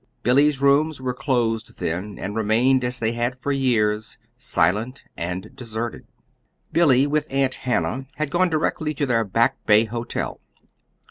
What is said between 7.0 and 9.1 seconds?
with Aunt Hannah had gone directly to